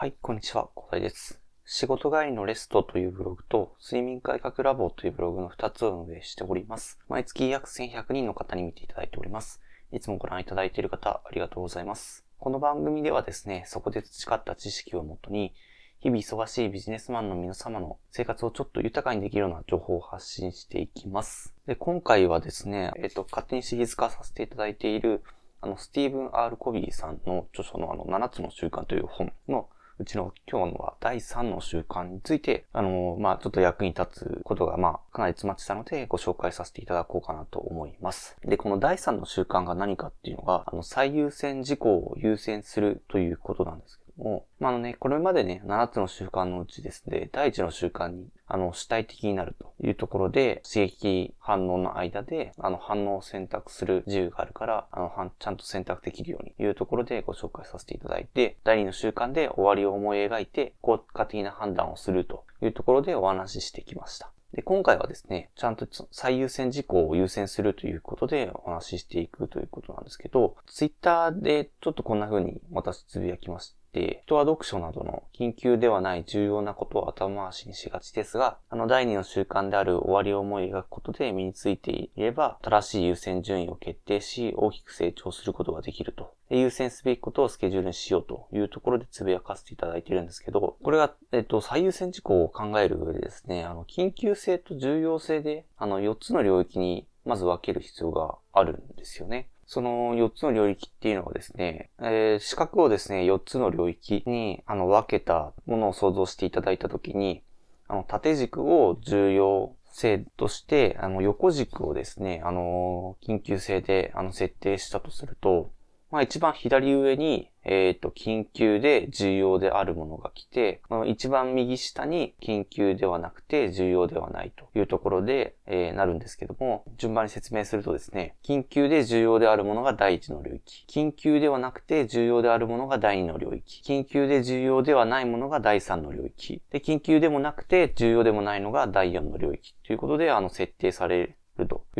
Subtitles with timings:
[0.00, 1.40] はい、こんにちは、小田です。
[1.64, 7.00] 仕事帰りのレストというブログと、睡眠改革ラボというブログの2つを運営しております。
[7.08, 9.60] 毎月約1100人の方に見ていただいております。
[9.90, 12.24] いつもご覧いただいている方、ありがとうございます。
[12.38, 15.52] この番組ではですね、そこで培った知識をもとに、
[15.98, 21.56] 日々忙しいビジネスマンの皆様の生活をちょっと豊かにできるような情報を発信していきます。
[21.66, 25.24] で、今回はですね、えっ、と、勝手にシリーズ化させていただいている、
[25.60, 29.68] あの、スティーブン・アール・コビーさんの著書のあの、7つの習慣という本の
[30.00, 38.36] うちの今日のは第3の習慣について、あの、まあ、ちょっと役に立つことが、まあ、かなり詰まってたので、ご紹介させていただこうかなと思います。
[38.44, 64.30] で、この第3の習慣が何かっていうのが、あの、最優先事項を優先するということなんですけども、まあ、あのね、これまでね、7つの習慣のうちですね、第1の習慣にあの、主体的になるというところで、刺激反応の間で、あの、反応を選択する自由があるから、あの、ちゃんと選択できるようにというところでご紹介させていただいて、第2の習慣で終わりを思い描いて、効果的な判断をするというところでお話ししてきました。
[64.52, 86.34] で、今回はですね、ちゃんと最優先事項を優先するということでお話ししていくということなんですけど、ツイッターでちょっとこんな風に私つぶやきまし、人は読書などの緊急ではない重要なことを後回しにしがちですが、あの第二の習慣である終わりを思い描くことで身についていれば、正しい優先順位を決定し、大きく成長することができると。
[86.50, 99.48] 優先すべきことをスケジュールにしようというところでつぶやかせていただいているんですけど、これが、えっと、最優先事項を考える上でですね、あの、緊急性と重要性で、あの、4つの領域にまず分ける必要があるんですよね。
[99.68, 107.42] その4つの領域っていうのはですね、えー、四角をですね、4つの領域にあの分けたものを想像していただいたときに、
[107.86, 115.70] あの縦軸を重要性として、あの横軸をですね、あの緊急性であの設定したとすると、
[116.10, 141.34] まあ一番左上に、えっ、ー、と、緊急で重要であるものが来て、一番右下に緊急ではなくて重要ではないというところで、えー、なるんですけども、順番に説明するとですね、緊急で重要であるものが第一の領域、緊急ではなくて重要であるものが第二の領域、緊急で重要ではないものが第三の領域、で、緊急でもなくて重要でもないのが第四の領域ということで、あの、設定される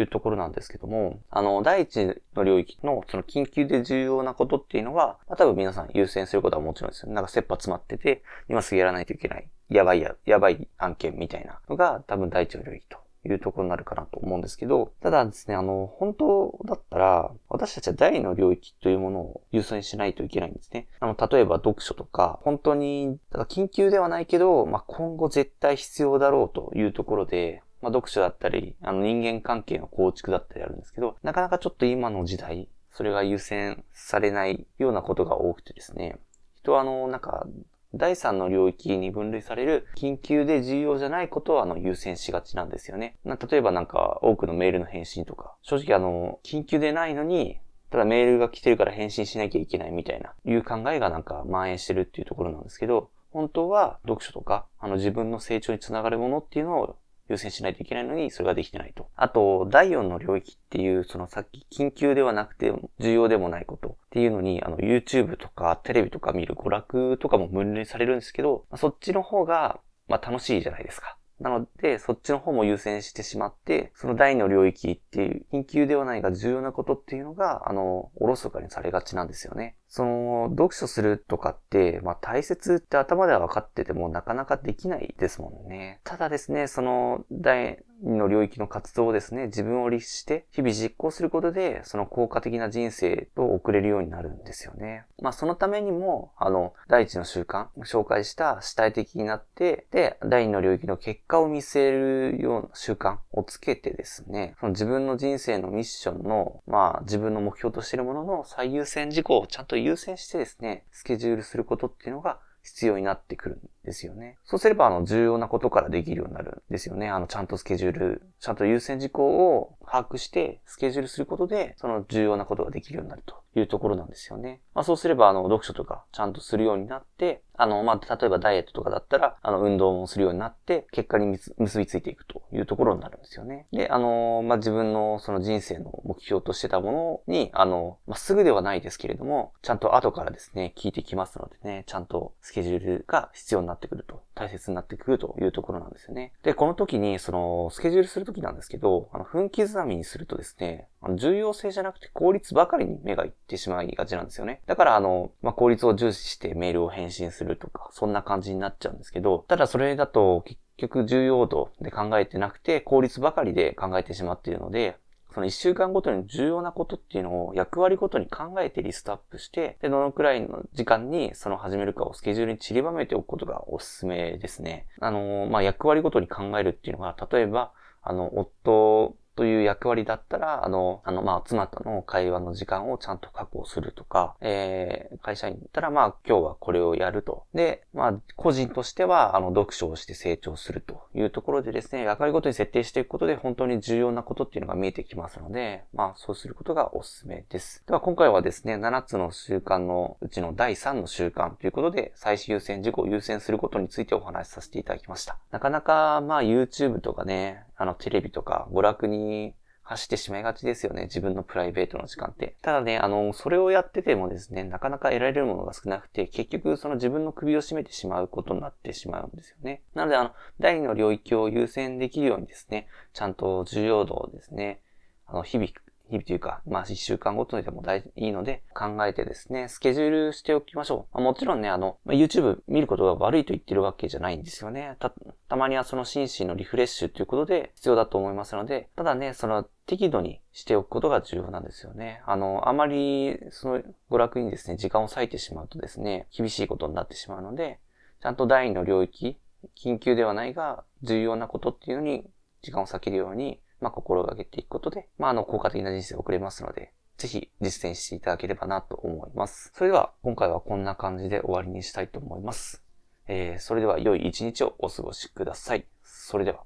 [0.00, 7.12] いうところなんですけども、あの、第一の領域のその緊急で重要なことっていうのは、まあ、多分皆さん優先することはもちろんですよ。
[7.12, 20.86] なんか切羽詰まってて、今すぐやらないといけない、やばいや、やばい案件みたいなのが多分第一の領域というところになるかなと思うんですけど、ただですね、あの、本当だったら、私たちは第の領域というものを優先しないといけないんですね。
[21.00, 36.18] あの、例えば読書とか、本当に、緊急ではないけど、まあ、今後絶対必要だろうというところで、まあ、読書だったり、あの人間関係の構築だったりあるんですけど、なかなかちょっと今の時代、それが優先されないようなことが多くてですね、
[36.54, 37.46] 人はあの、なんか、
[37.94, 43.16] 第三の領域に分類される緊急で重要じゃないことをあの優先しがちなんですよね。
[43.24, 47.58] 例えばなんか多くのメールの返信とか、正直あの、緊急でないのに、
[47.90, 56.96] ただメールが来てるから返信しなきゃいけないみたいな、いう考えがなんか蔓延してるっていうところなんですけど、本当は読書とか、あの自分の成長につながるものっていうのを
[57.28, 59.10] 優先しないといけないのに、それができてないと。
[59.14, 71.17] あと、第4の領域っていう、そのさっき緊急ではなくて重要でもないことっていうのに、あの、YouTube とかテレビとか見る娯楽とかも分類されるんですけど、そっちの方が、まあ楽しいじゃないですか。
[71.40, 79.76] なので、そっちの方も優先してしまって、その第の領域っていう、緊急ではないが重要なことっていうのが、あの、おろそかにされがちなんですよね。
[79.86, 86.00] その、読書するとかって、まあ大切って頭では分かっててもなかなかできないですもんね。
[86.02, 95.04] ただですね、その、第の領域の活動をですね、自分を律して、日々実行することで、その効果的な人生を送れるようになるんですよね。
[95.20, 114.36] まあ、そのためにも、あの、第一の習慣、紹介した主体的になって、で、第二の領域の結果を見据えるような習慣をつけてですね、その自分の人生のミッションの、まあ、自分の目標としているものの最優先事項をちゃんと優先してですね、スケジュールすることっていうのが必要になってくるんですよね。
[114.44, 117.08] そうすれば、あの、重要なことからできるようになるんですよね。
[117.08, 124.60] あの、ちゃんとスケジュール、ちゃんと優先事項を把握して、スケジュールすることで、その重要なことができるようになるというところなんですよね。
[124.74, 133.66] まあ、そうすれば、あの、読書とかちゃんとするようになって、あの、まあ、例えばダイエットとかだったら、あの、運動もするようになって、結果に結びついていくというところになるんですよね。
[133.72, 144.22] で、あの、まあ、自分のその人生の目標としてたものに、あの、まあ、すぐではないですけれども、ちゃんと後からですね、聞いてきますのでね、ちゃんとスケジュールが必要になってってくると。
[144.34, 146.32] 大切になってくるというところなんですよね。
[146.44, 154.60] で、この時に、その、スケジュールする時なんですけど、あの、分刻みにするとですね、あの重要性じゃなくて効率ばかりに目がいってしまいがちなんですよね。
[154.66, 164.96] だから、あの、まあ、効率を重視してメールを返信するとか、そんな感じになっちゃうんですけど、ただそれだと結局重要度で考えてなくて、効率ばかりで考えてしまっているので、
[165.38, 174.86] その1週間ごとに重要なことっていうのを役割ごとに考えてリストアップして、で、どのくらいの時間にその始めるかをスケジュールに散りばめておくことがおすすめですね。
[175.00, 177.70] あの、まあ、役割ごとに考えるっていうのが、例えば、
[178.02, 187.44] あの、夫という役割だったら、あの、あの、まあ、妻との会話の時間をちゃんと確保するとか、えー、会社員だったら、まあ、今日はこれをやると。
[187.54, 197.84] で、まあ、個人としては、あの、読書をして成長するというところでですね、役割ごとに設定していくことで、本当に重要なことっていうのが見えてきますので、まあ、そうすることがおすすめです。
[197.86, 205.38] では、今回はですね、7つの習慣のうちの第3の習慣ということで、最終優先事項を優先することについてお話しさせていただきました。
[205.52, 211.04] なかなか、まあ、YouTube とかね、あの、テレビとか、娯楽に走ってしまいがちですよね。
[211.04, 212.56] 自分のプライベートの時間って。
[212.60, 219.80] ただね、あの、それをやっててもですね、なかなか得られるものが少なくて、結局その自分の首を絞めてしまうことになってしまうんですよね。
[219.94, 224.80] なので、あの、第二の領域を優先できるようにですね、ちゃんと重要度をですね、
[225.26, 225.70] あの、日々
[226.08, 231.16] 日々というか、まあ一週間ごとにでも大いいので考えてですね、スケジュールしておきましょう。
[231.16, 234.96] まあ、もちろんね、あの、まあ、YouTube 見ることが悪いと言ってるわけじゃないんですよね。
[234.98, 235.12] た、
[235.48, 242.22] たまにはその心身のリフレッシュということで必要だと思いますので、ただね、その適度にしておくことが重要なんですよね。
[242.26, 247.78] あの、あまりその娯楽にですね、時間を割いてしまうとですね、厳しいことになってしまうので、
[248.22, 249.38] ちゃんと第二の領域、
[249.76, 252.24] 緊急ではないが重要なことっていうのに
[252.62, 259.72] 時間を割けるようにまあ、心がけていくことで、まあ、あの、効果的な人生を送れますので、ぜひ実践していただければなと思います。
[259.74, 262.82] それでは、今回はこんな感じで終わりにしたいと思います。
[263.26, 265.84] えー、それでは良い一日をお過ごしください。
[266.02, 266.64] それでは。